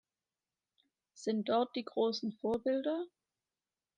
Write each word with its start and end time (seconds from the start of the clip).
Sind 1.13 1.47
dort 1.49 1.75
die 1.75 1.85
großen 1.85 2.31
Vorbilder? 2.31 3.05